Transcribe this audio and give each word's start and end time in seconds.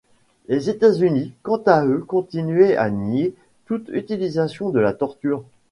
Les 0.47 0.67
États-Unis, 0.71 1.31
quant 1.43 1.61
à 1.67 1.85
eux, 1.85 1.99
continuaient 2.03 2.75
à 2.75 2.89
nier 2.89 3.35
toute 3.67 3.87
utilisation 3.89 4.71
de 4.71 4.79
la 4.79 4.93
torture. 4.93 5.43